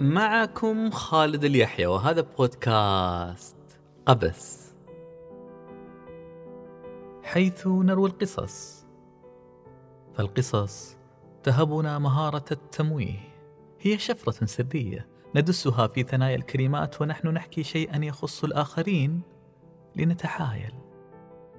معكم 0.00 0.90
خالد 0.90 1.44
اليحيى 1.44 1.86
وهذا 1.86 2.26
بودكاست 2.38 3.56
قبس 4.06 4.74
حيث 7.22 7.66
نروي 7.66 8.08
القصص. 8.08 8.86
فالقصص 10.14 10.96
تهبنا 11.42 11.98
مهارة 11.98 12.44
التمويه. 12.52 13.34
هي 13.80 13.98
شفرة 13.98 14.46
سرية 14.46 15.06
ندسها 15.34 15.86
في 15.86 16.02
ثنايا 16.02 16.36
الكلمات 16.36 17.02
ونحن 17.02 17.28
نحكي 17.28 17.62
شيئا 17.62 18.04
يخص 18.04 18.44
الآخرين 18.44 19.20
لنتحايل. 19.96 20.74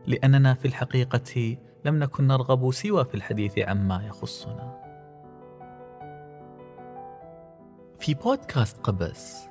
لأننا 0.07 0.53
في 0.53 0.67
الحقيقة 0.67 1.57
لم 1.85 1.99
نكن 1.99 2.27
نرغب 2.27 2.71
سوى 2.71 3.05
في 3.05 3.15
الحديث 3.15 3.59
عما 3.59 4.05
يخصنا. 4.07 4.90
في 8.01 8.13
بودكاست 8.13 8.77
قبس 8.77 9.47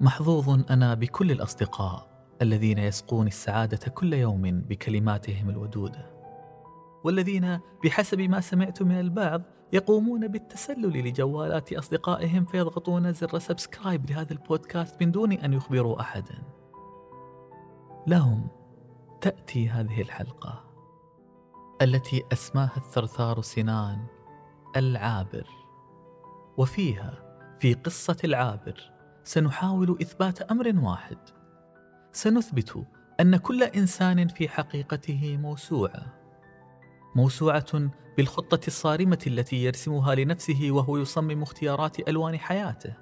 محظوظ 0.00 0.70
أنا 0.70 0.94
بكل 0.94 1.30
الأصدقاء 1.30 2.08
الذين 2.42 2.78
يسقون 2.78 3.26
السعادة 3.26 3.90
كل 3.90 4.12
يوم 4.12 4.42
بكلماتهم 4.60 5.50
الودودة 5.50 6.10
والذين 7.04 7.60
بحسب 7.84 8.20
ما 8.20 8.40
سمعت 8.40 8.82
من 8.82 9.00
البعض 9.00 9.42
يقومون 9.72 10.28
بالتسلل 10.28 11.08
لجوالات 11.08 11.72
أصدقائهم 11.72 12.44
فيضغطون 12.44 13.12
زر 13.12 13.38
سبسكرايب 13.38 14.10
لهذا 14.10 14.32
البودكاست 14.32 15.02
من 15.02 15.10
دون 15.10 15.32
أن 15.32 15.52
يخبروا 15.52 16.00
أحدا. 16.00 16.42
لهم 18.06 18.48
تأتي 19.20 19.68
هذه 19.68 20.00
الحلقة 20.00 20.64
التي 21.82 22.22
أسماها 22.32 22.76
الثرثار 22.76 23.42
سنان 23.42 24.06
العابر 24.76 25.46
وفيها 26.56 27.27
في 27.58 27.74
قصة 27.74 28.16
العابر 28.24 28.92
سنحاول 29.24 29.98
إثبات 30.02 30.42
أمر 30.42 30.72
واحد. 30.76 31.18
سنثبت 32.12 32.84
أن 33.20 33.36
كل 33.36 33.62
إنسان 33.62 34.28
في 34.28 34.48
حقيقته 34.48 35.36
موسوعة. 35.36 36.18
موسوعة 37.16 37.90
بالخطة 38.16 38.66
الصارمة 38.66 39.18
التي 39.26 39.64
يرسمها 39.64 40.14
لنفسه 40.14 40.68
وهو 40.70 40.96
يصمم 40.96 41.42
اختيارات 41.42 42.08
ألوان 42.08 42.38
حياته. 42.38 42.94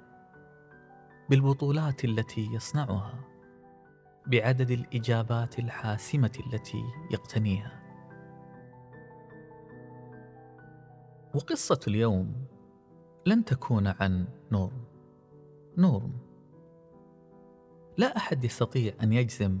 بالبطولات 1.29 2.05
التي 2.05 2.49
يصنعها. 2.53 3.19
بعدد 4.27 4.71
الإجابات 4.71 5.59
الحاسمة 5.59 6.39
التي 6.47 6.83
يقتنيها. 7.11 7.83
وقصة 11.35 11.79
اليوم 11.87 12.47
لن 13.25 13.45
تكون 13.45 13.87
عن 13.87 14.27
نورم. 14.51 14.83
نورم. 15.77 16.13
لا 17.97 18.17
أحد 18.17 18.43
يستطيع 18.43 18.93
أن 19.03 19.13
يجزم 19.13 19.59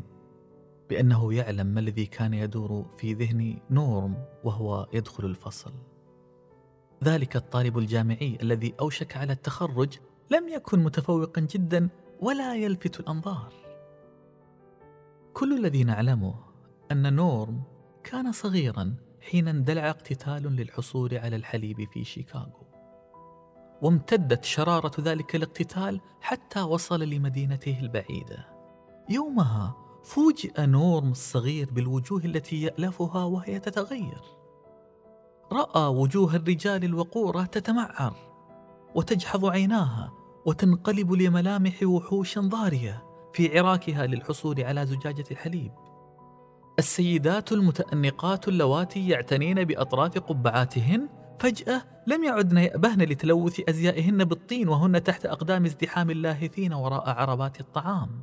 بأنه 0.89 1.33
يعلم 1.33 1.67
ما 1.67 1.79
الذي 1.79 2.05
كان 2.05 2.33
يدور 2.33 2.85
في 2.97 3.13
ذهن 3.13 3.59
نورم 3.69 4.25
وهو 4.43 4.87
يدخل 4.93 5.25
الفصل. 5.25 5.73
ذلك 7.03 7.35
الطالب 7.35 7.77
الجامعي 7.77 8.37
الذي 8.41 8.73
أوشك 8.79 9.17
على 9.17 9.33
التخرج 9.33 9.97
لم 10.31 10.49
يكن 10.49 10.83
متفوقا 10.83 11.41
جدا 11.41 11.89
ولا 12.19 12.55
يلفت 12.55 12.99
الأنظار. 12.99 13.53
كل 15.33 15.57
الذي 15.59 15.83
نعلمه 15.83 16.35
أن 16.91 17.13
نورم 17.13 17.61
كان 18.03 18.31
صغيرا 18.31 18.95
حين 19.21 19.47
اندلع 19.47 19.89
اقتتال 19.89 20.43
للحصول 20.43 21.17
على 21.17 21.35
الحليب 21.35 21.89
في 21.93 22.03
شيكاغو. 22.03 22.66
وامتدت 23.81 24.43
شرارة 24.43 24.91
ذلك 24.99 25.35
الاقتتال 25.35 26.01
حتى 26.21 26.61
وصل 26.61 26.99
لمدينته 26.99 27.79
البعيدة. 27.79 28.47
يومها 29.09 29.75
فوجئ 30.03 30.65
نورم 30.65 31.11
الصغير 31.11 31.69
بالوجوه 31.71 32.25
التي 32.25 32.61
يألفها 32.61 33.23
وهي 33.23 33.59
تتغير. 33.59 34.21
رأى 35.51 35.87
وجوه 35.87 36.35
الرجال 36.35 36.83
الوقورة 36.83 37.43
تتمعر 37.43 38.13
وتجحظ 38.95 39.45
عيناها 39.45 40.13
وتنقلب 40.45 41.11
لملامح 41.11 41.83
وحوش 41.83 42.39
ضارية 42.39 43.03
في 43.33 43.59
عراكها 43.59 44.05
للحصول 44.05 44.61
على 44.61 44.85
زجاجة 44.85 45.25
الحليب. 45.31 45.71
السيدات 46.79 47.51
المتأنقات 47.51 48.47
اللواتي 48.47 49.09
يعتنين 49.09 49.63
بأطراف 49.63 50.17
قبعاتهن 50.17 51.09
فجأة 51.39 51.81
لم 52.07 52.23
يعدن 52.23 52.57
يأبهن 52.57 53.01
لتلوث 53.01 53.61
أزيائهن 53.69 54.23
بالطين 54.23 54.69
وهن 54.69 55.03
تحت 55.03 55.25
أقدام 55.25 55.65
ازدحام 55.65 56.09
اللاهثين 56.09 56.73
وراء 56.73 57.09
عربات 57.09 57.59
الطعام. 57.59 58.21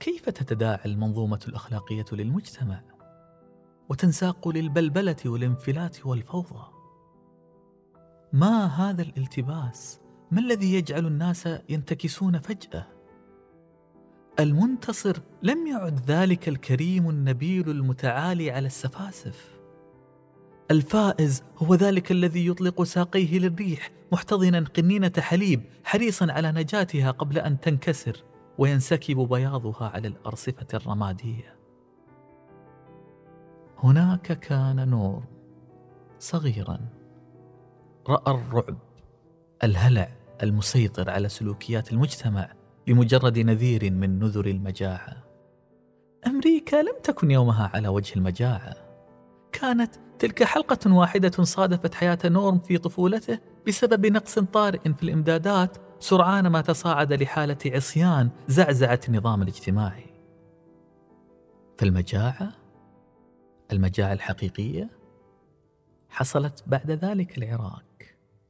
كيف 0.00 0.28
تتداعى 0.28 0.84
المنظومة 0.84 1.40
الأخلاقية 1.48 2.04
للمجتمع؟ 2.12 2.82
وتنساق 3.88 4.48
للبلبلة 4.48 5.16
والانفلات 5.26 6.06
والفوضى. 6.06 6.64
ما 8.32 8.66
هذا 8.66 9.02
الالتباس؟ 9.02 10.00
ما 10.30 10.40
الذي 10.40 10.74
يجعل 10.74 11.06
الناس 11.06 11.48
ينتكسون 11.68 12.38
فجأة؟ 12.38 12.86
المنتصر 14.40 15.16
لم 15.42 15.66
يعد 15.66 16.00
ذلك 16.10 16.48
الكريم 16.48 17.10
النبيل 17.10 17.70
المتعالي 17.70 18.50
على 18.50 18.66
السفاسف 18.66 19.53
الفائز 20.70 21.42
هو 21.58 21.74
ذلك 21.74 22.12
الذي 22.12 22.46
يطلق 22.46 22.82
ساقيه 22.82 23.38
للريح 23.38 23.90
محتضنا 24.12 24.60
قنينة 24.60 25.12
حليب 25.18 25.62
حريصا 25.84 26.32
على 26.32 26.52
نجاتها 26.52 27.10
قبل 27.10 27.38
أن 27.38 27.60
تنكسر 27.60 28.24
وينسكب 28.58 29.16
بياضها 29.16 29.88
على 29.94 30.08
الأرصفة 30.08 30.66
الرمادية. 30.74 31.54
هناك 33.78 34.38
كان 34.38 34.88
نور 34.88 35.22
صغيرا 36.18 36.80
رأى 38.08 38.34
الرعب 38.34 38.78
الهلع 39.64 40.08
المسيطر 40.42 41.10
على 41.10 41.28
سلوكيات 41.28 41.92
المجتمع 41.92 42.52
لمجرد 42.86 43.38
نذير 43.38 43.92
من 43.92 44.18
نذر 44.18 44.46
المجاعة. 44.46 45.24
أمريكا 46.26 46.76
لم 46.76 46.94
تكن 47.02 47.30
يومها 47.30 47.70
على 47.74 47.88
وجه 47.88 48.16
المجاعة. 48.16 48.76
كانت 49.52 49.94
تلك 50.18 50.42
حلقة 50.42 50.94
واحدة 50.94 51.44
صادفت 51.44 51.94
حياة 51.94 52.18
نورم 52.24 52.58
في 52.58 52.78
طفولته 52.78 53.38
بسبب 53.66 54.06
نقص 54.06 54.38
طارئ 54.38 54.78
في 54.92 55.02
الإمدادات 55.02 55.76
سرعان 56.00 56.46
ما 56.46 56.60
تصاعد 56.60 57.12
لحالة 57.12 57.58
عصيان 57.66 58.30
زعزعت 58.48 59.08
النظام 59.08 59.42
الاجتماعي. 59.42 60.06
فالمجاعة؟ 61.78 62.52
المجاعة 63.72 64.12
الحقيقية؟ 64.12 64.90
حصلت 66.08 66.64
بعد 66.66 66.90
ذلك 66.90 67.38
العراق 67.38 67.84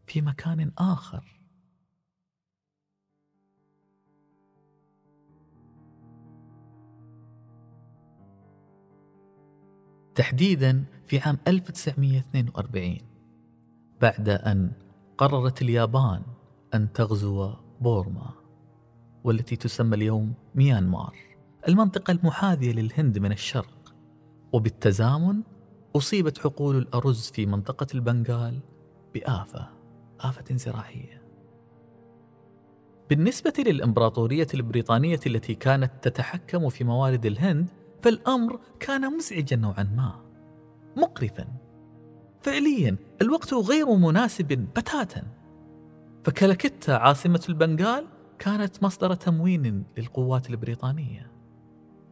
في 0.07 0.21
مكان 0.21 0.73
آخر. 0.79 1.35
تحديدا 10.15 10.85
في 11.07 11.19
عام 11.19 11.39
1942 11.49 12.99
بعد 14.01 14.29
أن 14.29 14.73
قررت 15.19 15.63
اليابان 15.63 16.23
أن 16.75 16.93
تغزو 16.93 17.53
بورما 17.81 18.31
والتي 19.25 19.57
تسمى 19.57 19.97
اليوم 19.97 20.35
ميانمار. 20.55 21.17
المنطقة 21.69 22.11
المحاذية 22.11 22.73
للهند 22.73 23.19
من 23.19 23.33
الشرق 23.33 23.95
وبالتزامن 24.53 25.43
أصيبت 25.97 26.39
حقول 26.39 26.77
الأرز 26.79 27.31
في 27.31 27.47
منطقة 27.47 27.87
البنغال 27.95 28.61
بآفة 29.15 29.69
آفة 30.21 30.57
زراعية. 30.57 31.23
بالنسبة 33.11 33.53
للإمبراطورية 33.59 34.47
البريطانية 34.55 35.21
التي 35.27 35.55
كانت 35.55 35.93
تتحكم 36.03 36.69
في 36.69 36.85
موارد 36.85 37.27
الهند 37.27 37.71
فالأمر 38.03 38.61
كان 38.81 39.17
مزعجا 39.17 39.57
نوعا 39.57 39.83
ما. 39.83 40.24
مقرفا. 40.97 41.47
فعليا 42.43 42.97
الوقت 43.23 43.55
غير 43.55 43.95
مناسب 43.95 44.47
بتاتا. 44.77 45.23
فكالكتا 46.25 46.93
عاصمة 46.93 47.45
البنغال 47.49 48.07
كانت 48.39 48.83
مصدر 48.83 49.15
تموين 49.15 49.85
للقوات 49.99 50.51
البريطانية. 50.51 51.31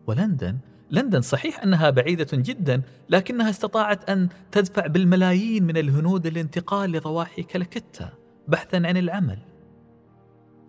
ولندن 0.07 0.59
لندن 0.91 1.21
صحيح 1.21 1.63
أنها 1.63 1.91
بعيدة 1.91 2.27
جدا 2.33 2.83
لكنها 3.09 3.51
استطاعت 3.51 4.11
أن 4.11 4.29
تدفع 4.51 4.87
بالملايين 4.87 5.65
من 5.65 5.77
الهنود 5.77 6.27
للانتقال 6.27 6.93
لضواحي 6.93 7.43
كالكتا 7.43 8.13
بحثا 8.49 8.77
عن 8.77 8.97
العمل. 8.97 9.39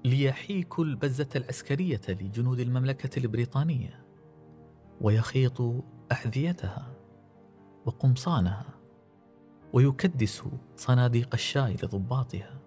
ليحيكوا 0.06 0.84
البزة 0.84 1.30
العسكرية 1.36 2.02
لجنود 2.10 2.60
المملكة 2.60 3.20
البريطانية 3.20 4.06
ويخيط 5.02 5.62
أحذيتها. 6.12 6.93
وقمصانها 7.86 8.66
ويكدس 9.74 10.44
صناديق 10.78 11.30
الشاي 11.34 11.74
لضباطها. 11.74 12.60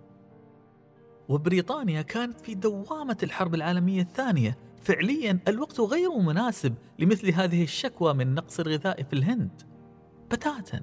وبريطانيا 1.28 2.02
كانت 2.02 2.40
في 2.40 2.54
دوامة 2.54 3.16
الحرب 3.22 3.54
العالمية 3.54 4.02
الثانية. 4.02 4.58
فعليا 4.82 5.38
الوقت 5.48 5.80
غير 5.80 6.18
مناسب 6.18 6.74
لمثل 6.98 7.30
هذه 7.30 7.62
الشكوى 7.62 8.14
من 8.14 8.34
نقص 8.34 8.60
الغذاء 8.60 9.02
في 9.02 9.12
الهند. 9.12 9.62
بتاتا 10.30 10.80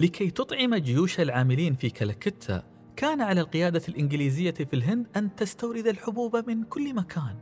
لكي 0.00 0.30
تطعم 0.30 0.74
جيوش 0.74 1.20
العاملين 1.20 1.74
في 1.74 1.90
كلكتة 1.90 2.62
كان 2.96 3.20
على 3.20 3.40
القيادة 3.40 3.82
الإنجليزية 3.88 4.50
في 4.50 4.74
الهند 4.74 5.06
أن 5.16 5.34
تستورد 5.34 5.86
الحبوب 5.86 6.36
من 6.50 6.64
كل 6.64 6.94
مكان. 6.94 7.36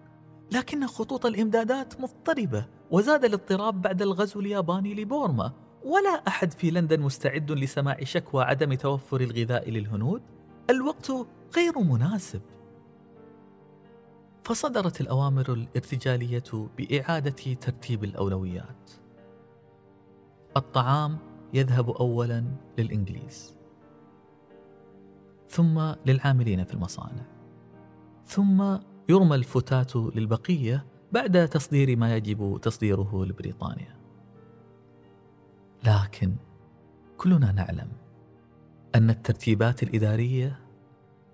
لكن 0.52 0.86
خطوط 0.86 1.26
الإمدادات 1.26 2.00
مضطربة 2.00 2.66
وزاد 2.90 3.24
الاضطراب 3.24 3.82
بعد 3.82 4.02
الغزو 4.02 4.40
الياباني 4.40 4.94
لبورما. 4.94 5.52
ولا 5.84 6.22
أحد 6.28 6.52
في 6.52 6.70
لندن 6.70 7.00
مستعد 7.00 7.50
لسماع 7.50 8.04
شكوى 8.04 8.44
عدم 8.44 8.74
توفر 8.74 9.20
الغذاء 9.20 9.70
للهنود؟ 9.70 10.22
الوقت 10.70 11.12
غير 11.56 11.78
مناسب. 11.78 12.40
فصدرت 14.44 15.00
الأوامر 15.00 15.52
الارتجالية 15.52 16.68
بإعادة 16.78 17.54
ترتيب 17.54 18.04
الأولويات. 18.04 18.90
الطعام 20.56 21.18
يذهب 21.54 21.90
أولا 21.90 22.44
للإنجليز 22.78 23.54
ثم 25.48 25.92
للعاملين 26.06 26.64
في 26.64 26.74
المصانع 26.74 27.26
ثم 28.26 28.76
يرمى 29.08 29.34
الفتات 29.34 29.96
للبقية 29.96 30.86
بعد 31.12 31.48
تصدير 31.48 31.96
ما 31.96 32.16
يجب 32.16 32.58
تصديره 32.62 33.24
لبريطانيا. 33.24 34.01
لكن 35.84 36.34
كلنا 37.16 37.52
نعلم 37.52 37.88
أن 38.94 39.10
الترتيبات 39.10 39.82
الإدارية 39.82 40.58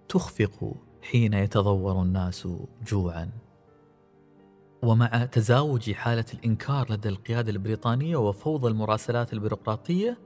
تخفق 0.08 0.74
حين 1.02 1.34
يتضور 1.34 2.02
الناس 2.02 2.48
جوعا. 2.86 3.30
ومع 4.82 5.24
تزاوج 5.24 5.92
حالة 5.92 6.24
الإنكار 6.34 6.92
لدى 6.92 7.08
القيادة 7.08 7.50
البريطانية 7.50 8.16
وفوضى 8.16 8.68
المراسلات 8.68 9.32
البيروقراطية 9.32 10.18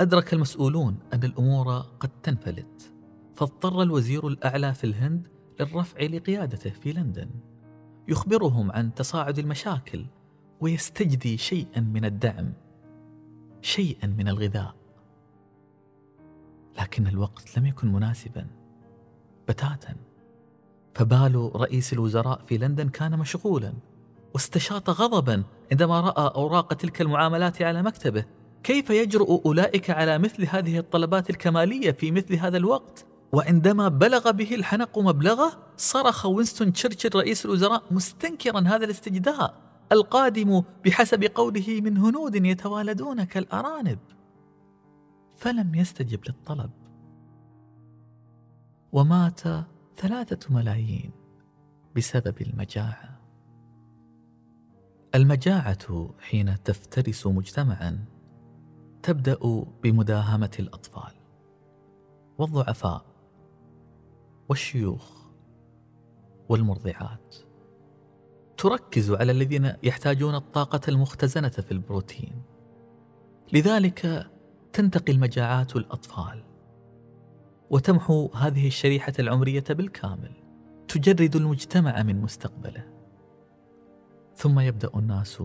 أدرك 0.00 0.34
المسؤولون 0.34 0.98
أن 1.12 1.24
الأمور 1.24 1.78
قد 1.78 2.10
تنفلت 2.22 2.92
فاضطر 3.34 3.82
الوزير 3.82 4.26
الأعلى 4.28 4.74
في 4.74 4.84
الهند 4.84 5.28
للرفع 5.60 6.00
لقيادته 6.00 6.70
في 6.70 6.92
لندن. 6.92 7.30
يخبرهم 8.08 8.72
عن 8.72 8.94
تصاعد 8.94 9.38
المشاكل 9.38 10.06
ويستجدي 10.60 11.36
شيئا 11.36 11.80
من 11.80 12.04
الدعم. 12.04 12.52
شيئا 13.62 14.06
من 14.06 14.28
الغذاء. 14.28 14.74
لكن 16.80 17.06
الوقت 17.06 17.58
لم 17.58 17.66
يكن 17.66 17.92
مناسبا. 17.92 18.46
بتاتا. 19.48 19.96
فبال 20.94 21.50
رئيس 21.56 21.92
الوزراء 21.92 22.44
في 22.46 22.58
لندن 22.58 22.88
كان 22.88 23.18
مشغولا. 23.18 23.72
واستشاط 24.34 24.90
غضبا 24.90 25.44
عندما 25.70 26.00
رأى 26.00 26.32
أوراق 26.34 26.74
تلك 26.74 27.00
المعاملات 27.00 27.62
على 27.62 27.82
مكتبه. 27.82 28.24
كيف 28.62 28.90
يجرؤ 28.90 29.42
أولئك 29.46 29.90
على 29.90 30.18
مثل 30.18 30.46
هذه 30.50 30.78
الطلبات 30.78 31.30
الكمالية 31.30 31.90
في 31.90 32.10
مثل 32.10 32.34
هذا 32.34 32.56
الوقت؟ 32.56 33.06
وعندما 33.32 33.88
بلغ 33.88 34.30
به 34.30 34.54
الحنق 34.54 34.98
مبلغه 34.98 35.58
صرخ 35.76 36.26
وينستون 36.26 36.72
تشرشل 36.72 37.10
رئيس 37.14 37.46
الوزراء 37.46 37.82
مستنكرا 37.90 38.60
هذا 38.60 38.84
الاستجداء. 38.84 39.67
القادم 39.92 40.62
بحسب 40.84 41.24
قوله 41.24 41.80
من 41.80 41.96
هنود 41.96 42.34
يتوالدون 42.36 43.24
كالأرانب. 43.24 43.98
فلم 45.36 45.74
يستجب 45.74 46.20
للطلب. 46.28 46.70
ومات 48.92 49.40
ثلاثة 49.96 50.54
ملايين 50.54 51.10
بسبب 51.96 52.42
المجاعة. 52.42 53.20
المجاعة 55.14 56.14
حين 56.20 56.62
تفترس 56.62 57.26
مجتمعا 57.26 58.04
تبدأ 59.02 59.64
بمداهمة 59.82 60.50
الأطفال 60.58 61.12
والضعفاء 62.38 63.04
والشيوخ 64.48 65.28
والمرضعات. 66.48 67.47
تركز 68.58 69.10
على 69.10 69.32
الذين 69.32 69.72
يحتاجون 69.82 70.34
الطاقة 70.34 70.80
المختزنة 70.88 71.48
في 71.48 71.72
البروتين. 71.72 72.42
لذلك 73.52 74.30
تنتقي 74.72 75.12
المجاعات 75.12 75.76
الأطفال 75.76 76.44
وتمحو 77.70 78.30
هذه 78.34 78.66
الشريحة 78.66 79.12
العمرية 79.18 79.64
بالكامل 79.70 80.32
تجرد 80.88 81.36
المجتمع 81.36 82.02
من 82.02 82.22
مستقبله. 82.22 82.84
ثم 84.34 84.60
يبدأ 84.60 84.90
الناس 84.94 85.42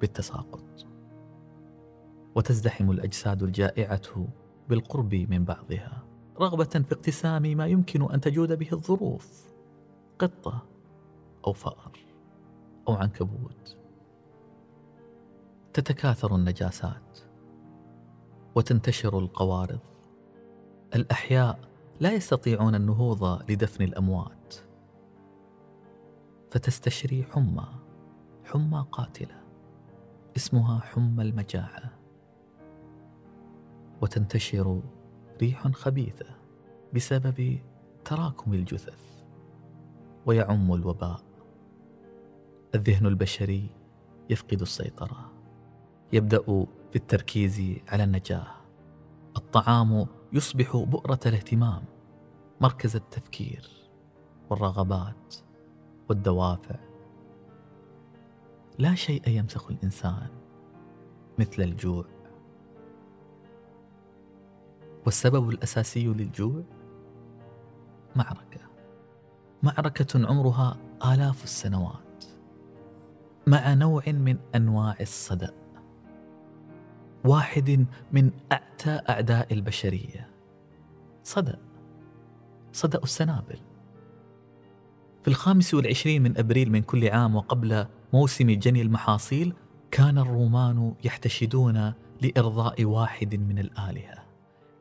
بالتساقط 0.00 0.86
وتزدحم 2.34 2.90
الأجساد 2.90 3.42
الجائعة 3.42 4.26
بالقرب 4.68 5.14
من 5.14 5.44
بعضها 5.44 6.04
رغبة 6.40 6.64
في 6.64 6.92
اقتسام 6.92 7.42
ما 7.42 7.66
يمكن 7.66 8.12
أن 8.12 8.20
تجود 8.20 8.52
به 8.52 8.68
الظروف 8.72 9.52
قطة 10.18 10.66
أو 11.46 11.52
فأر. 11.52 12.07
أو 12.88 12.94
عنكبوت 12.94 13.76
تتكاثر 15.72 16.36
النجاسات 16.36 17.18
وتنتشر 18.54 19.18
القوارض. 19.18 19.80
الأحياء 20.94 21.58
لا 22.00 22.12
يستطيعون 22.12 22.74
النهوض 22.74 23.50
لدفن 23.50 23.84
الأموات. 23.84 24.54
فتستشري 26.50 27.24
حمى 27.24 27.66
حمى 28.44 28.86
قاتلة 28.92 29.42
اسمها 30.36 30.80
حمى 30.80 31.22
المجاعة. 31.22 31.92
وتنتشر 34.02 34.82
ريح 35.40 35.68
خبيثة 35.68 36.26
بسبب 36.94 37.58
تراكم 38.04 38.54
الجثث 38.54 39.24
ويعم 40.26 40.74
الوباء. 40.74 41.27
الذهن 42.74 43.06
البشري 43.06 43.70
يفقد 44.30 44.60
السيطرة. 44.60 45.32
يبدأ 46.12 46.42
في 46.90 46.96
التركيز 46.96 47.62
على 47.88 48.04
النجاة 48.04 48.46
الطعام 49.36 50.06
يصبح 50.32 50.76
بؤرة 50.76 51.20
الاهتمام 51.26 51.84
مركز 52.60 52.96
التفكير 52.96 53.68
والرغبات 54.50 55.34
والدوافع. 56.08 56.76
لا 58.78 58.94
شيء 58.94 59.28
يمسخ 59.28 59.70
الإنسان 59.70 60.28
مثل 61.38 61.62
الجوع. 61.62 62.04
والسبب 65.06 65.50
الأساسي 65.50 66.06
للجوع؟ 66.06 66.62
معركة. 68.16 68.60
معركة 69.62 70.26
عمرها 70.28 70.76
آلاف 71.04 71.44
السنوات. 71.44 72.07
مع 73.48 73.74
نوع 73.74 74.02
من 74.06 74.38
أنواع 74.54 74.96
الصدأ. 75.00 75.54
واحد 77.24 77.86
من 78.12 78.30
أعتى 78.52 79.00
أعداء 79.08 79.54
البشرية. 79.54 80.30
صدأ. 81.22 81.58
صدأ 82.72 82.98
السنابل. 83.02 83.58
في 85.22 85.28
الخامس 85.28 85.74
والعشرين 85.74 86.22
من 86.22 86.38
أبريل 86.38 86.72
من 86.72 86.82
كل 86.82 87.08
عام 87.08 87.36
وقبل 87.36 87.86
موسم 88.12 88.50
جني 88.50 88.82
المحاصيل 88.82 89.54
كان 89.90 90.18
الرومان 90.18 90.94
يحتشدون 91.04 91.92
لإرضاء 92.22 92.84
واحد 92.84 93.34
من 93.34 93.58
الآلهة 93.58 94.24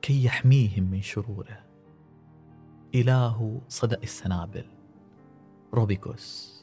كي 0.02 0.26
يحميهم 0.26 0.84
من 0.84 1.02
شروره. 1.02 1.64
إله 2.96 3.62
صدأ 3.68 4.00
السنابل. 4.04 4.66
روبيكوس. 5.74 6.57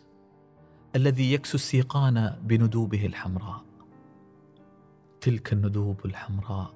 الذي 0.96 1.32
يكسو 1.32 1.54
السيقان 1.54 2.36
بندوبه 2.42 3.06
الحمراء. 3.06 3.64
تلك 5.20 5.52
الندوب 5.52 6.06
الحمراء 6.06 6.74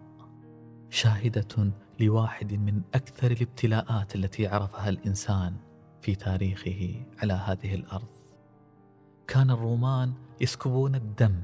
شاهدة 0.91 1.73
لواحد 2.01 2.53
من 2.53 2.83
أكثر 2.95 3.31
الابتلاءات 3.31 4.15
التي 4.15 4.47
عرفها 4.47 4.89
الإنسان 4.89 5.57
في 6.03 6.15
تاريخه 6.15 7.07
على 7.19 7.33
هذه 7.33 7.75
الأرض. 7.75 8.09
كان 9.27 9.51
الرومان 9.51 10.13
يسكبون 10.41 10.95
الدم 10.95 11.35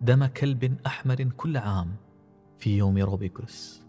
دم 0.00 0.26
كلب 0.26 0.78
أحمر 0.86 1.22
كل 1.22 1.56
عام 1.56 1.96
في 2.58 2.78
يوم 2.78 2.98
روبيكوس 2.98 3.82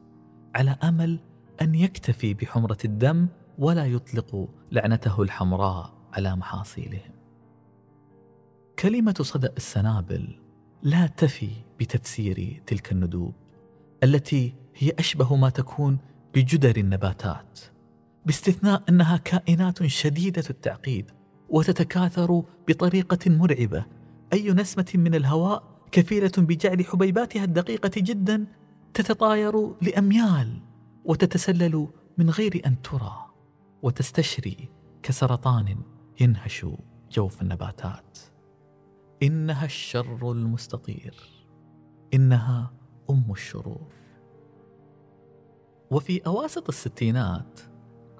على 0.55 0.71
أمل 0.83 1.19
أن 1.61 1.75
يكتفي 1.75 2.33
بحمرة 2.33 2.77
الدم 2.85 3.27
ولا 3.57 3.85
يطلق 3.85 4.49
لعنته 4.71 5.21
الحمراء 5.21 5.93
على 6.13 6.35
محاصيلهم. 6.35 7.14
كلمة 8.79 9.15
صدأ 9.21 9.53
السنابل 9.57 10.39
لا 10.83 11.07
تفي 11.07 11.49
بتفسير 11.79 12.61
تلك 12.67 12.91
الندوب 12.91 13.33
التي 14.03 14.53
هي 14.75 14.91
أشبه 14.99 15.35
ما 15.35 15.49
تكون 15.49 15.97
بجدر 16.33 16.77
النباتات 16.77 17.59
باستثناء 18.25 18.83
أنها 18.89 19.17
كائنات 19.17 19.85
شديدة 19.85 20.43
التعقيد 20.49 21.11
وتتكاثر 21.49 22.43
بطريقة 22.67 23.29
مرعبة 23.29 23.85
أي 24.33 24.51
نسمة 24.51 24.91
من 24.95 25.15
الهواء 25.15 25.63
كفيلة 25.91 26.31
بجعل 26.37 26.85
حبيباتها 26.85 27.43
الدقيقة 27.43 27.91
جدا 27.97 28.45
تتطاير 28.93 29.73
لأميال 29.81 30.61
وتتسلل 31.05 31.87
من 32.17 32.29
غير 32.29 32.61
أن 32.65 32.81
ترى 32.81 33.25
وتستشري 33.81 34.69
كسرطان 35.03 35.77
ينهش 36.21 36.65
جوف 37.11 37.41
النباتات. 37.41 38.34
إنها 39.23 39.65
الشر 39.65 40.31
المستطير. 40.31 41.15
إنها 42.13 42.73
أم 43.09 43.31
الشرور. 43.31 43.93
وفي 45.91 46.21
أواسط 46.27 46.67
الستينات 46.67 47.59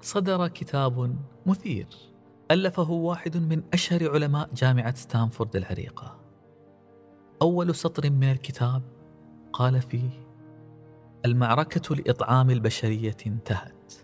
صدر 0.00 0.48
كتاب 0.48 1.16
مثير 1.46 1.86
ألفه 2.50 2.90
واحد 2.90 3.36
من 3.36 3.62
أشهر 3.72 4.12
علماء 4.12 4.50
جامعة 4.54 4.94
ستانفورد 4.94 5.56
العريقة. 5.56 6.20
أول 7.42 7.74
سطر 7.74 8.10
من 8.10 8.30
الكتاب 8.30 8.82
قال 9.52 9.82
فيه 9.82 10.10
المعركة 11.24 11.94
لإطعام 11.94 12.50
البشرية 12.50 13.16
انتهت. 13.26 13.94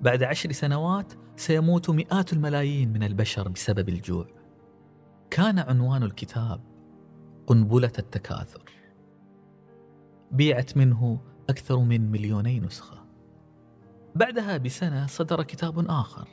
بعد 0.00 0.22
عشر 0.22 0.52
سنوات 0.52 1.12
سيموت 1.36 1.90
مئات 1.90 2.32
الملايين 2.32 2.92
من 2.92 3.02
البشر 3.02 3.48
بسبب 3.48 3.88
الجوع. 3.88 4.39
كان 5.30 5.58
عنوان 5.58 6.02
الكتاب 6.02 6.60
قنبلة 7.46 7.92
التكاثر. 7.98 8.62
بيعت 10.32 10.76
منه 10.76 11.20
أكثر 11.50 11.78
من 11.78 12.10
مليوني 12.10 12.60
نسخة. 12.60 13.04
بعدها 14.14 14.56
بسنة 14.56 15.06
صدر 15.06 15.42
كتاب 15.42 15.90
آخر 15.90 16.28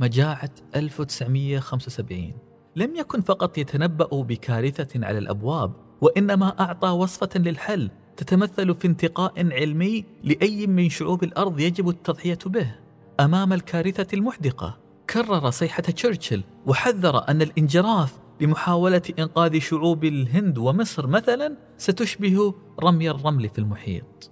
مجاعة 0.00 0.50
1975 0.76 2.32
لم 2.76 2.96
يكن 2.96 3.20
فقط 3.20 3.58
يتنبأ 3.58 4.22
بكارثة 4.22 5.06
على 5.06 5.18
الأبواب 5.18 5.72
وإنما 6.00 6.60
أعطى 6.60 6.88
وصفة 6.88 7.38
للحل 7.38 7.90
تتمثل 8.16 8.74
في 8.74 8.86
انتقاء 8.88 9.32
علمي 9.52 10.04
لأي 10.24 10.66
من 10.66 10.88
شعوب 10.88 11.24
الأرض 11.24 11.60
يجب 11.60 11.88
التضحية 11.88 12.38
به 12.46 12.74
أمام 13.20 13.52
الكارثة 13.52 14.06
المحدقة. 14.14 14.78
كرر 15.10 15.50
صيحة 15.50 15.82
تشرشل 15.82 16.44
وحذر 16.66 17.28
أن 17.28 17.42
الانجراف 17.42 18.18
لمحاولة 18.40 19.02
إنقاذ 19.18 19.58
شعوب 19.58 20.04
الهند 20.04 20.58
ومصر 20.58 21.06
مثلا 21.06 21.56
ستشبه 21.78 22.54
رمي 22.80 23.10
الرمل 23.10 23.48
في 23.48 23.58
المحيط. 23.58 24.30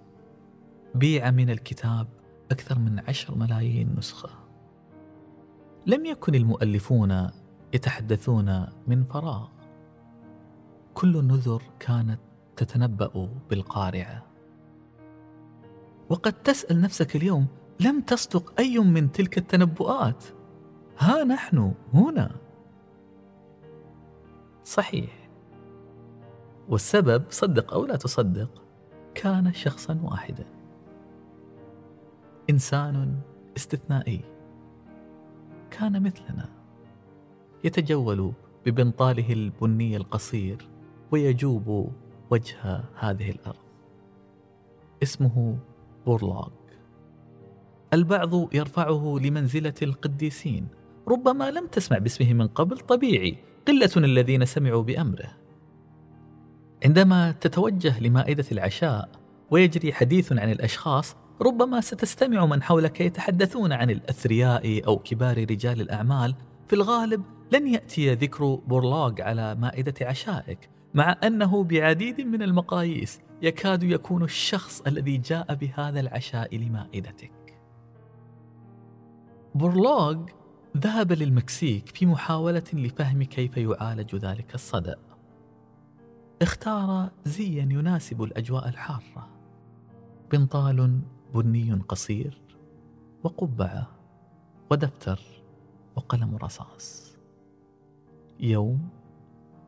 بيع 0.94 1.30
من 1.30 1.50
الكتاب 1.50 2.08
أكثر 2.50 2.78
من 2.78 3.00
عشر 3.08 3.34
ملايين 3.34 3.94
نسخة. 3.98 4.30
لم 5.86 6.06
يكن 6.06 6.34
المؤلفون 6.34 7.30
يتحدثون 7.72 8.66
من 8.86 9.04
فراغ. 9.04 9.48
كل 10.94 11.16
النذر 11.16 11.62
كانت 11.80 12.20
تتنبأ 12.56 13.28
بالقارعة. 13.50 14.26
وقد 16.08 16.32
تسأل 16.32 16.80
نفسك 16.80 17.16
اليوم 17.16 17.46
لم 17.80 18.00
تصدق 18.00 18.54
أي 18.58 18.78
من 18.78 19.12
تلك 19.12 19.38
التنبؤات؟ 19.38 20.37
ها 20.98 21.24
نحن 21.24 21.74
هنا. 21.94 22.30
صحيح. 24.64 25.28
والسبب 26.68 27.24
صدق 27.30 27.74
أو 27.74 27.86
لا 27.86 27.96
تصدق 27.96 28.62
كان 29.14 29.52
شخصا 29.52 30.00
واحدا. 30.02 30.44
إنسان 32.50 33.20
استثنائي. 33.56 34.20
كان 35.70 36.02
مثلنا. 36.02 36.48
يتجول 37.64 38.32
ببنطاله 38.66 39.32
البني 39.32 39.96
القصير 39.96 40.68
ويجوب 41.10 41.92
وجه 42.30 42.84
هذه 42.98 43.30
الأرض. 43.30 43.68
اسمه 45.02 45.58
بورلاغ 46.06 46.48
البعض 47.92 48.54
يرفعه 48.54 49.18
لمنزلة 49.22 49.74
القديسين. 49.82 50.68
ربما 51.08 51.50
لم 51.50 51.66
تسمع 51.66 51.98
باسمه 51.98 52.32
من 52.32 52.46
قبل 52.46 52.78
طبيعي 52.78 53.36
قلة 53.68 53.90
الذين 53.96 54.44
سمعوا 54.44 54.82
بأمره. 54.82 55.30
عندما 56.84 57.32
تتوجه 57.32 58.00
لمائدة 58.00 58.44
العشاء 58.52 59.08
ويجري 59.50 59.92
حديث 59.92 60.32
عن 60.32 60.52
الأشخاص 60.52 61.16
ربما 61.42 61.80
ستستمع 61.80 62.46
من 62.46 62.62
حولك 62.62 63.00
يتحدثون 63.00 63.72
عن 63.72 63.90
الأثرياء 63.90 64.86
أو 64.86 64.98
كبار 64.98 65.38
رجال 65.38 65.80
الأعمال. 65.80 66.34
في 66.68 66.72
الغالب 66.72 67.22
لن 67.52 67.68
يأتي 67.68 68.14
ذكر 68.14 68.54
بورلاغ 68.54 69.22
على 69.22 69.54
مائدة 69.54 69.94
عشائك 70.00 70.70
مع 70.94 71.16
أنه 71.24 71.64
بعديد 71.64 72.20
من 72.20 72.42
المقاييس 72.42 73.20
يكاد 73.42 73.82
يكون 73.82 74.22
الشخص 74.22 74.80
الذي 74.80 75.16
جاء 75.16 75.54
بهذا 75.54 76.00
العشاء 76.00 76.56
لمائدتك. 76.56 77.32
بورلاغ 79.54 80.16
ذهب 80.78 81.12
للمكسيك 81.12 81.88
في 81.88 82.06
محاولة 82.06 82.62
لفهم 82.72 83.22
كيف 83.22 83.56
يعالج 83.56 84.16
ذلك 84.16 84.54
الصدأ. 84.54 84.96
اختار 86.42 87.10
زيا 87.24 87.62
يناسب 87.62 88.22
الأجواء 88.22 88.68
الحارة. 88.68 89.28
بنطال 90.32 91.00
بني 91.34 91.72
قصير 91.72 92.40
وقبعة 93.24 93.86
ودفتر 94.70 95.20
وقلم 95.96 96.36
رصاص. 96.36 97.16
يوم 98.40 98.88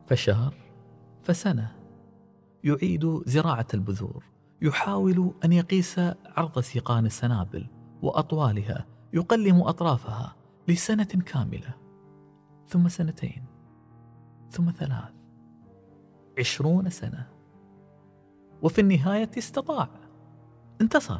فشهر 0.05 0.53
فسنة. 1.23 1.75
يعيد 2.63 3.21
زراعة 3.25 3.67
البذور. 3.73 4.23
يحاول 4.61 5.33
أن 5.45 5.53
يقيس 5.53 5.99
عرض 6.25 6.59
سيقان 6.59 7.05
السنابل 7.05 7.67
وأطوالها. 8.01 8.85
يقلم 9.13 9.61
أطرافها. 9.61 10.40
لسنة 10.71 11.03
كاملة 11.03 11.73
ثم 12.67 12.87
سنتين 12.87 13.45
ثم 14.49 14.71
ثلاث 14.71 15.13
عشرون 16.39 16.89
سنة. 16.89 17.27
وفي 18.61 18.81
النهاية 18.81 19.29
استطاع 19.37 19.89
انتصر 20.81 21.19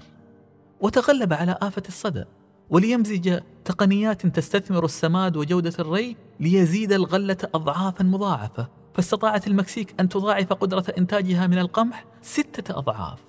وتغلب 0.81 1.33
على 1.33 1.57
آفة 1.61 1.83
الصدى 1.87 2.23
وليمزج 2.69 3.39
تقنيات 3.65 4.27
تستثمر 4.27 4.85
السماد 4.85 5.37
وجودة 5.37 5.73
الري 5.79 6.17
ليزيد 6.39 6.91
الغلة 6.91 7.37
أضعافا 7.55 8.03
مضاعفة. 8.03 8.67
فاستطاعت 8.93 9.47
المكسيك 9.47 9.99
أن 9.99 10.09
تضاعف 10.09 10.53
قدرة 10.53 10.85
إنتاجها 10.97 11.47
من 11.47 11.57
القمح 11.57 12.05
ستة 12.21 12.77
أضعاف. 12.77 13.19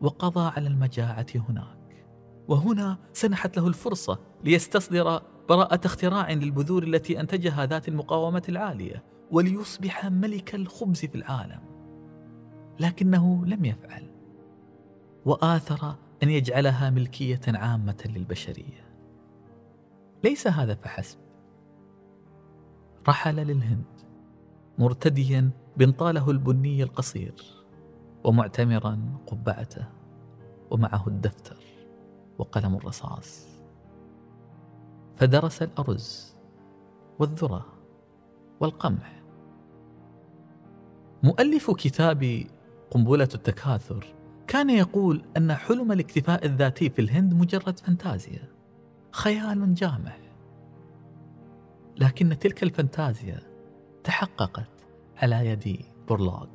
وقضى 0.00 0.52
على 0.56 0.68
المجاعة 0.68 1.26
هناك. 1.34 1.79
وهنا 2.50 2.98
سنحت 3.12 3.56
له 3.56 3.66
الفرصة 3.66 4.18
ليستصدر 4.44 5.22
براءة 5.48 5.80
اختراع 5.86 6.32
للبذور 6.32 6.82
التي 6.82 7.20
أنتجها 7.20 7.66
ذات 7.66 7.88
المقاومة 7.88 8.42
العالية 8.48 9.04
وليصبح 9.30 10.06
ملك 10.06 10.54
الخبز 10.54 10.98
في 10.98 11.14
العالم. 11.14 11.60
لكنه 12.80 13.46
لم 13.46 13.64
يفعل 13.64 14.10
وآثر 15.24 15.96
أن 16.22 16.30
يجعلها 16.30 16.90
ملكية 16.90 17.40
عامة 17.48 18.04
للبشرية. 18.16 18.90
ليس 20.24 20.46
هذا 20.46 20.74
فحسب. 20.74 21.18
رحل 23.08 23.36
للهند 23.36 23.84
مرتديا 24.78 25.50
بنطاله 25.76 26.30
البني 26.30 26.82
القصير 26.82 27.34
ومعتمرا 28.24 29.18
قبعته 29.26 29.88
ومعه 30.70 31.04
الدفتر. 31.06 31.69
وقلم 32.40 32.74
الرصاص. 32.74 33.46
فدرس 35.16 35.62
الأرز 35.62 36.34
والذرة 37.18 37.66
والقمح. 38.60 39.22
مؤلف 41.22 41.70
كتاب 41.70 42.44
قنبلة 42.90 43.28
التكاثر 43.34 44.06
كان 44.46 44.70
يقول 44.70 45.24
أن 45.36 45.54
حلم 45.54 45.92
الاكتفاء 45.92 46.46
الذاتي 46.46 46.90
في 46.90 47.00
الهند 47.02 47.34
مجرد 47.34 47.78
فانتازيا 47.78 48.48
خيال 49.12 49.74
جامح. 49.74 50.18
لكن 51.96 52.38
تلك 52.38 52.62
الفانتازيا 52.62 53.40
تحققت 54.04 54.70
على 55.16 55.46
يد 55.46 55.84
بورلاغ 56.08 56.46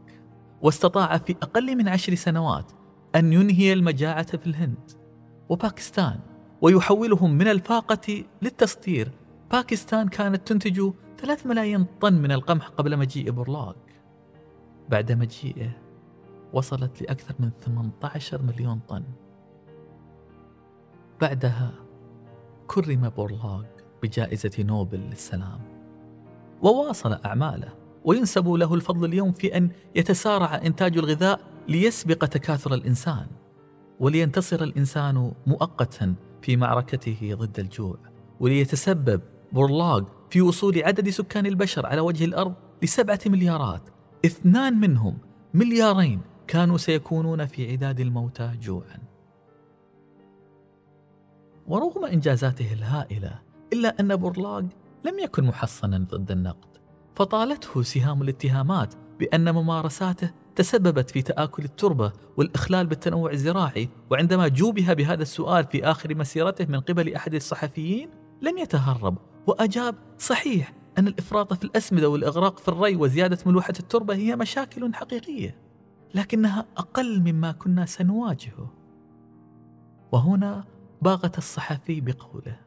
واستطاع 0.62 1.18
في 1.18 1.36
أقل 1.42 1.76
من 1.76 1.88
عشر 1.88 2.16
سنوات 2.16 2.72
أن 3.16 3.34
ينهي 3.34 3.74
المجاعة 3.74 4.38
في 4.38 4.48
الهند. 4.48 5.05
وباكستان 5.50 6.20
ويحولهم 6.62 7.32
من 7.32 7.48
الفاقة 7.48 8.24
للتصدير 8.42 9.12
باكستان 9.52 10.08
كانت 10.08 10.48
تنتج 10.48 10.92
ثلاث 11.18 11.46
ملايين 11.46 11.86
طن 12.02 12.14
من 12.14 12.32
القمح 12.32 12.68
قبل 12.68 12.98
مجيء 12.98 13.32
بورلاغ 13.32 13.74
بعد 14.90 15.12
مجيئه 15.12 15.70
وصلت 16.54 17.02
لأكثر 17.02 17.36
من 17.40 17.50
18 17.62 18.42
مليون 18.42 18.80
طن. 18.88 19.04
بعدها 21.22 21.72
كرم 22.68 23.10
بورلاغ 23.10 23.64
بجائزة 24.04 24.64
نوبل 24.64 25.00
للسلام. 25.00 25.60
وواصل 26.62 27.14
أعماله 27.26 27.74
وينسب 28.04 28.48
له 28.48 28.74
الفضل 28.74 29.06
اليوم 29.06 29.32
في 29.32 29.58
أن 29.58 29.70
يتسارع 29.96 30.56
إنتاج 30.56 30.98
الغذاء 30.98 31.40
ليسبق 31.68 32.26
تكاثر 32.26 32.74
الإنسان. 32.74 33.28
ولينتصر 34.00 34.64
الإنسان 34.64 35.32
مؤقتا 35.48 36.16
في 36.42 36.58
معركته 36.58 37.36
ضد 37.40 37.60
الجوع 37.60 37.98
وليتسبب 38.40 39.22
بورلاغ 39.52 40.04
في 40.30 40.42
وصول 40.42 40.84
عدد 40.84 41.10
سكان 41.10 41.46
البشر 41.46 41.86
على 41.86 42.02
وجه 42.02 42.26
الأرض 42.26 42.54
لسبعة 42.84 43.20
مليارات. 43.26 43.82
اثنان 44.26 44.80
منهم 44.80 45.18
مليارين 45.54 46.22
كانوا 46.48 46.78
سيكونون 46.78 47.46
في 47.46 47.72
عداد 47.72 48.00
الموتى 48.00 48.52
جوعا. 48.62 49.00
ورغم 51.68 52.06
إنجازاته 52.06 52.74
الهائلة 52.74 53.40
إلا 53.74 54.00
أن 54.00 54.16
بورلاغ 54.16 54.64
لم 55.06 55.20
يكن 55.20 55.44
محصنا 55.44 55.98
ضد 55.98 56.32
النقد 56.32 56.78
فطالته 57.16 57.82
سهام 57.82 58.22
الاتهامات 58.22 58.94
بأن 59.20 59.54
ممارساته 59.54 60.32
تسببت 60.56 61.12
في 61.12 61.22
تآكل 61.22 61.64
التربة 61.64 62.12
والإخلال 62.38 62.88
بالتنوع 62.88 63.32
الزراعي 63.32 63.90
وعندما 64.10 64.48
جوبه 64.48 64.94
بهذا 64.94 65.22
السؤال 65.22 65.66
في 65.66 65.84
آخر 65.84 66.16
مسيرته 66.16 66.66
من 66.66 66.80
قبل 66.80 67.14
أحد 67.14 67.34
الصحفيين 67.34 68.10
لم 68.42 68.58
يتهرب 68.58 69.18
وأجاب 69.48 69.96
صحيح 70.18 70.74
أن 70.98 71.08
الإفراط 71.08 71.54
في 71.54 71.64
الأسمدة 71.64 72.10
والإغراق 72.10 72.60
في 72.60 72.68
الري 72.68 72.96
وزيادة 72.96 73.38
ملوحة 73.46 73.74
التربة 73.80 74.16
هي 74.16 74.36
مشاكل 74.36 74.94
حقيقية 74.94 75.58
لكنها 76.16 76.66
أقل 76.78 77.20
مما 77.22 77.52
كنا 77.52 77.86
سنواجهه 77.86 78.74
وهنا 80.12 80.64
باغت 81.02 81.38
الصحفي 81.38 82.02
بقوله 82.02 82.60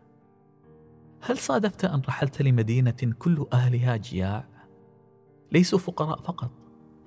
هل 1.20 1.38
صادفت 1.38 1.84
أن 1.84 2.02
رحلت 2.08 2.42
لمدينة 2.42 3.14
كل 3.18 3.46
أهلها 3.52 3.96
جياع؟ 3.96 4.44
ليسوا 5.52 5.78
فقراء 5.78 6.22
فقط 6.22 6.50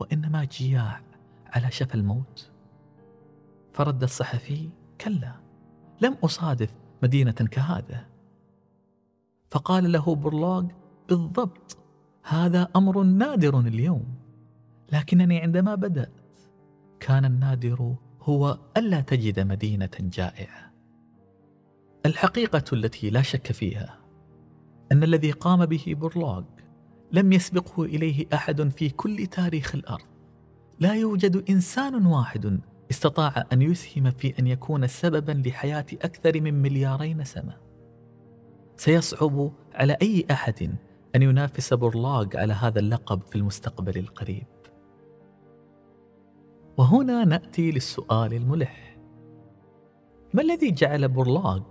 وإنما 0.02 0.44
جياع 0.44 1.02
على 1.48 1.72
شفا 1.72 1.96
الموت. 1.96 2.52
فرد 3.74 4.04
الصحفي 4.04 4.70
كلا 5.02 5.36
لم 6.02 6.18
أصادف 6.24 6.74
مدينة 7.04 7.32
كهذا. 7.32 8.06
فقال 9.52 9.92
له 9.92 10.16
برلاغ 10.16 10.66
بالضبط 11.10 11.78
هذا 12.24 12.68
أمر 12.76 13.04
نادر 13.04 13.60
اليوم 13.60 14.16
لكنني 14.92 15.40
عندما 15.40 15.76
بدأت 15.76 16.12
كان 17.00 17.26
النادر 17.26 17.96
هو 18.22 18.58
ألا 18.78 19.02
تجد 19.02 19.40
مدينة 19.40 19.90
جائعة. 20.00 20.72
الحقيقة 22.06 22.64
التي 22.74 23.10
لا 23.10 23.22
شك 23.22 23.52
فيها 23.52 24.00
أن 24.92 25.04
الذي 25.04 25.32
قام 25.32 25.66
به 25.66 25.96
برلاغ 26.00 26.44
لم 27.12 27.34
يسبقه 27.34 27.84
إليه 27.84 28.26
أحد 28.34 28.70
في 28.70 28.90
كل 28.90 29.28
تاريخ 29.28 29.76
الأرض. 29.76 30.06
لا 30.80 30.94
يوجد 30.94 31.50
إنسان 31.50 32.06
واحد 32.06 32.60
استطاع 32.92 33.44
أن 33.54 33.62
يسهم 33.62 34.12
في 34.12 34.40
أن 34.40 34.48
يكون 34.48 34.88
سببا 34.88 35.32
لحياة 35.32 35.86
أكثر 35.94 36.42
من 36.42 36.62
ملياري 36.62 37.14
نسمة 37.14 37.58
سيصعب 38.78 39.52
على 39.74 39.98
أي 40.02 40.26
أحد 40.32 40.76
أن 41.16 41.22
ينافس 41.22 41.74
بورلاغ 41.74 42.28
على 42.36 42.54
هذا 42.54 42.80
اللقب 42.80 43.22
في 43.22 43.36
المستقبل 43.36 43.98
القريب. 43.98 44.48
وهنا 46.78 47.26
نأتي 47.26 47.72
للسؤال 47.72 48.34
الملح. 48.34 48.98
ما 50.34 50.42
الذي 50.42 50.72
جعل 50.72 51.08
بورلاغ 51.08 51.62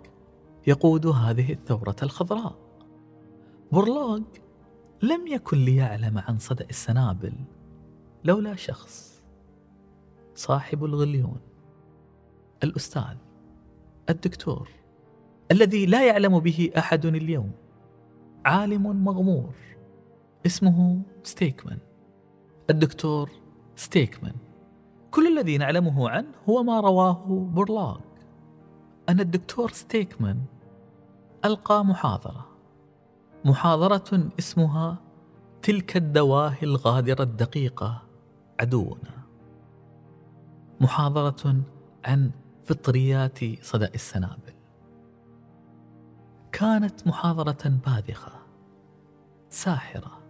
يقود 0.66 1.06
هذه 1.06 1.52
الثورة 1.52 1.96
الخضراء؟ 2.02 2.56
بورلاغ 3.72 4.20
لم 5.02 5.26
يكن 5.26 5.58
ليعلم 5.58 6.18
عن 6.18 6.38
صدأ 6.38 6.66
السنابل 6.70 7.32
لولا 8.24 8.56
شخص 8.56 9.22
صاحب 10.34 10.84
الغليون 10.84 11.40
الأستاذ 12.64 13.16
الدكتور 14.10 14.68
الذي 15.50 15.86
لا 15.86 16.06
يعلم 16.06 16.38
به 16.38 16.70
أحد 16.78 17.06
اليوم 17.06 17.52
عالم 18.44 19.04
مغمور 19.04 19.54
اسمه 20.46 21.02
ستيكمان 21.22 21.78
الدكتور 22.70 23.30
ستيكمان. 23.76 24.34
كل 25.10 25.38
الذي 25.38 25.58
نعلمه 25.58 26.10
عنه 26.10 26.32
هو 26.48 26.62
ما 26.62 26.80
رواه 26.80 27.24
بورلاغ 27.28 28.00
أن 29.08 29.20
الدكتور 29.20 29.70
ستيكمان 29.70 30.40
ألقى 31.44 31.84
محاضرة. 31.84 32.49
محاضرة 33.44 34.28
اسمها 34.38 34.98
تلك 35.62 35.96
الدواهي 35.96 36.62
الغادرة 36.62 37.22
الدقيقة 37.22 38.02
عدونا. 38.60 39.24
محاضرة 40.80 41.56
عن 42.04 42.30
فطريات 42.64 43.38
صدأ 43.62 43.90
السنابل. 43.94 44.54
كانت 46.52 47.06
محاضرة 47.06 47.80
باذخة 47.86 48.32
ساحرة. 49.50 50.20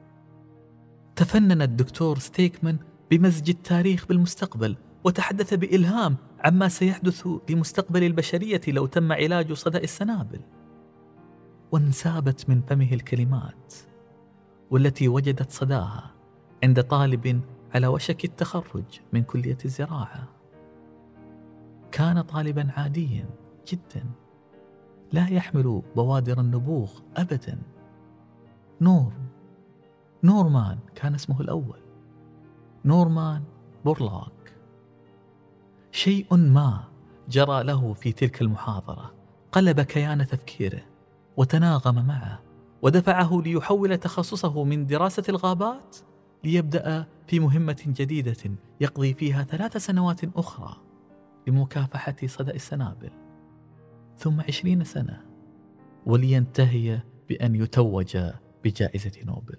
تفنن 1.16 1.62
الدكتور 1.62 2.18
ستيكمان 2.18 2.79
بمزج 3.11 3.51
التاريخ 3.51 4.07
بالمستقبل 4.07 4.77
وتحدث 5.05 5.55
بإلهام 5.55 6.16
عما 6.40 6.68
سيحدث 6.68 7.29
لمستقبل 7.51 8.05
البشرية 8.05 8.61
لو 8.68 8.87
تم 8.87 9.12
علاج 9.12 9.53
صدأ 9.53 9.83
السنابل. 9.83 10.40
وانسابت 11.72 12.50
من 12.50 12.62
فمه 12.62 12.92
الكلمات 12.92 13.74
والتي 14.70 15.09
وجدت 15.09 15.50
صداها 15.50 16.11
عند 16.64 16.83
طالب 16.83 17.40
على 17.74 17.87
وشك 17.87 18.24
التخرج 18.24 19.00
من 19.12 19.22
كلية 19.22 19.59
الزراعة. 19.64 20.28
كان 21.92 22.20
طالبا 22.20 22.68
عاديا 22.76 23.30
جدا 23.68 24.04
لا 25.12 25.28
يحمل 25.28 25.83
بوادر 25.96 26.40
النبوغ 26.40 26.90
أبدا. 27.16 27.59
نور 28.80 29.12
نورمان 30.24 30.78
كان 30.94 31.14
اسمه 31.14 31.40
الأول. 31.40 31.80
نورمان 32.85 33.42
بورلاك. 33.85 34.54
شيء 35.92 36.37
ما 36.37 36.85
جرى 37.28 37.62
له 37.62 37.92
في 37.92 38.12
تلك 38.12 38.42
المحاضرة 38.42 39.14
قلب 39.52 39.80
كيان 39.80 40.26
تفكيره. 40.26 40.89
وتناغم 41.40 42.07
معه 42.07 42.42
ودفعه 42.83 43.42
ليحول 43.44 43.98
تخصصه 43.98 44.64
من 44.64 44.87
دراسة 44.87 45.22
الغابات 45.29 45.96
ليبدأ 46.44 47.07
في 47.26 47.40
مهمة 47.40 47.83
جديدة 47.87 48.57
يقضي 48.81 49.14
فيها 49.14 49.42
ثلاث 49.42 49.76
سنوات 49.76 50.24
أخرى 50.24 50.76
لمكافحة 51.46 52.16
صدأ 52.26 52.55
السنابل. 52.55 53.11
ثم 54.18 54.40
عشرين 54.40 54.85
سنة 54.85 55.24
ولينتهي 56.07 57.00
بأن 57.29 57.55
يتوج 57.55 58.18
بجائزة 58.64 59.24
نوبل. 59.24 59.59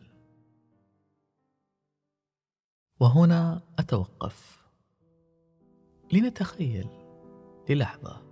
وهنا 2.99 3.61
أتوقف. 3.79 4.67
لنتخيل 6.13 6.87
للحظة 7.69 8.30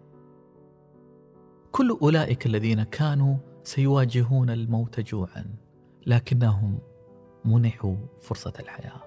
كل 1.71 1.97
أولئك 2.01 2.45
الذين 2.45 2.83
كانوا 2.83 3.35
سيواجهون 3.63 4.49
الموت 4.49 4.99
جوعا 4.99 5.45
لكنهم 6.07 6.79
منحوا 7.45 7.95
فرصة 8.21 8.53
الحياة. 8.59 9.01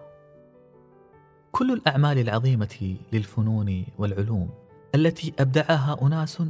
كل 1.53 1.73
الأعمال 1.73 2.19
العظيمة 2.19 2.97
للفنون 3.13 3.85
والعلوم 3.99 4.51
التي 4.95 5.33
أبدعها 5.39 5.99
أناس 6.03 6.43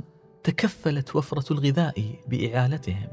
تكفلت 0.42 1.16
وفرة 1.16 1.52
الغذاء 1.52 2.14
بإعالتهم 2.28 3.08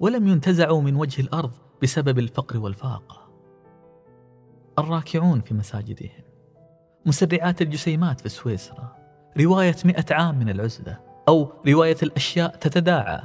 ولم 0.00 0.28
ينتزعوا 0.28 0.82
من 0.82 0.96
وجه 0.96 1.20
الأرض 1.22 1.52
بسبب 1.82 2.18
الفقر 2.18 2.58
والفاقة. 2.58 3.30
الراكعون 4.78 5.40
في 5.40 5.54
مساجدهم 5.54 6.24
مسرعات 7.06 7.62
الجسيمات 7.62 8.20
في 8.20 8.28
سويسرا 8.28 8.96
رواية 9.40 9.76
مئة 9.84 10.14
عام 10.14 10.38
من 10.38 10.48
العزلة 10.48 11.03
أو 11.28 11.52
رواية 11.68 11.96
الأشياء 12.02 12.56
تتداعى. 12.56 13.20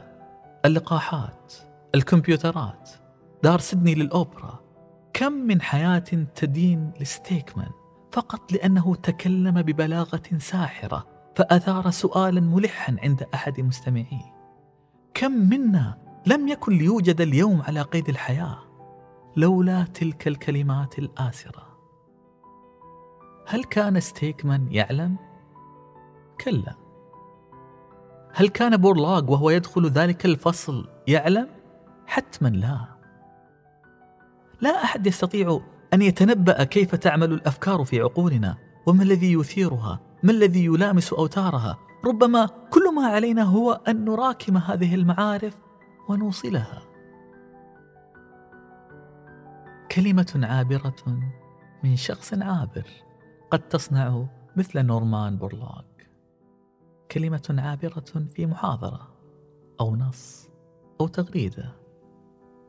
اللقاحات 0.65 1.53
الكمبيوترات 1.95 2.89
دار 3.43 3.59
سيدني 3.59 3.95
للأوبرا. 3.95 4.59
كم 5.13 5.33
من 5.33 5.61
حياة 5.61 6.03
تدين 6.35 6.91
لستيكمان 6.99 7.69
فقط 8.11 8.51
لأنه 8.51 8.95
تكلم 8.95 9.61
ببلاغة 9.61 10.21
ساحرة 10.37 11.07
فأثار 11.35 11.89
سؤالا 11.89 12.41
ملحا 12.41 12.95
عند 13.03 13.27
أحد 13.33 13.61
مستمعيه. 13.61 14.35
كم 15.13 15.31
منا 15.31 15.97
لم 16.25 16.47
يكن 16.47 16.77
ليوجد 16.77 17.21
اليوم 17.21 17.61
على 17.61 17.81
قيد 17.81 18.09
الحياة 18.09 18.59
لولا 19.37 19.83
تلك 19.83 20.27
الكلمات 20.27 20.99
الآسرة. 20.99 21.69
هل 23.47 23.63
كان 23.63 23.99
ستيكمان 23.99 24.67
يعلم؟ 24.71 25.15
كلا. 26.41 26.88
هل 28.33 28.47
كان 28.47 28.77
بورلاغ 28.77 29.31
وهو 29.31 29.49
يدخل 29.49 29.87
ذلك 29.87 30.25
الفصل 30.25 30.87
يعلم؟ 31.07 31.47
حتما 32.07 32.47
لا. 32.47 32.79
لا 34.61 34.83
أحد 34.83 35.07
يستطيع 35.07 35.61
أن 35.93 36.01
يتنبأ 36.01 36.63
كيف 36.63 36.95
تعمل 36.95 37.33
الأفكار 37.33 37.83
في 37.83 38.01
عقولنا 38.01 38.57
وما 38.85 39.03
الذي 39.03 39.33
يثيرها 39.33 39.99
ما 40.23 40.31
الذي 40.31 40.65
يلامس 40.65 41.13
أوتارها 41.13 41.77
ربما 42.05 42.45
كل 42.45 42.95
ما 42.95 43.07
علينا 43.07 43.43
هو 43.43 43.71
أن 43.87 44.05
نراكم 44.05 44.57
هذه 44.57 44.95
المعارف 44.95 45.57
ونوصلها 46.09 46.81
كلمة 49.91 50.39
عابرة 50.43 51.19
من 51.83 51.95
شخص 51.95 52.33
عابر 52.33 52.87
قد 53.51 53.59
تصنع 53.59 54.25
مثل 54.55 54.83
نورمان 54.85 55.37
بورلاغ 55.37 55.81
كلمة 57.11 57.55
عابرة 57.57 58.25
في 58.35 58.45
محاضرة 58.45 59.07
أو 59.79 59.95
نص 59.95 60.49
أو 61.01 61.07
تغريدة. 61.07 61.75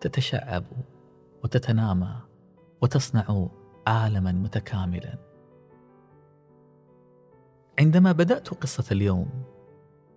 تتشعب 0.01 0.65
وتتنامى 1.45 2.17
وتصنع 2.83 3.49
عالما 3.87 4.33
متكاملا. 4.33 5.19
عندما 7.79 8.13
بدأت 8.13 8.49
قصة 8.49 8.85
اليوم 8.93 9.29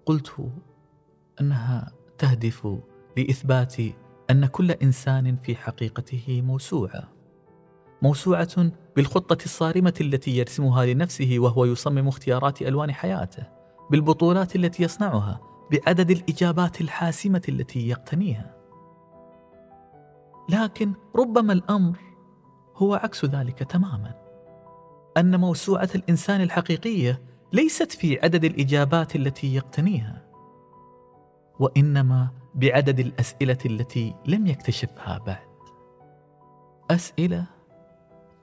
قلت 0.05 0.51
أنها 1.41 1.91
تهدف 2.17 2.77
لإثبات 3.17 3.75
أن 4.29 4.45
كل 4.45 4.71
إنسان 4.71 5.35
في 5.35 5.55
حقيقته 5.55 6.41
موسوعة 6.45 7.09
موسوعة 8.01 8.71
بالخطة 8.95 9.45
الصارمة 9.45 9.93
التي 10.01 10.37
يرسمها 10.37 10.85
لنفسه 10.85 11.35
وهو 11.37 11.65
يصمم 11.65 12.07
اختيارات 12.07 12.61
ألوان 12.61 12.91
حياته. 12.91 13.62
بالبطولات 13.93 14.55
التي 14.55 14.83
يصنعها 14.83 15.41
بعدد 15.71 16.11
الإجابات 16.11 16.81
الحاسمة 16.81 17.41
التي 17.49 17.89
يقتنيها. 17.89 18.55
لكن 20.49 20.93
ربما 21.15 21.53
الأمر 21.53 21.99
هو 22.75 22.93
عكس 22.93 23.25
ذلك 23.25 23.59
تماما. 23.59 24.15
أن 25.17 25.39
موسوعة 25.39 25.89
الإنسان 25.95 26.41
الحقيقية 26.41 27.21
ليست 27.51 27.91
في 27.91 28.19
عدد 28.23 28.43
الإجابات 28.43 29.15
التي 29.15 29.55
يقتنيها 29.55 30.25
وإنما 31.59 32.27
بعدد 32.55 32.99
الأسئلة 32.99 33.57
التي 33.65 34.15
لم 34.25 34.47
يكتشفها 34.47 35.17
بعد. 35.17 35.53
أسئلة 36.91 37.45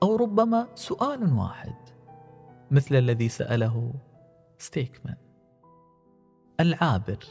أو 0.03 0.15
ربما 0.15 0.67
سؤال 0.75 1.33
واحد 1.33 1.75
مثل 2.71 2.95
الذي 2.95 3.29
سأله 3.29 3.93
ستيكمان. 4.57 5.30
العابر 6.61 7.25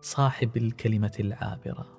صاحب 0.00 0.56
الكلمة 0.56 1.12
العابرة. 1.20 1.97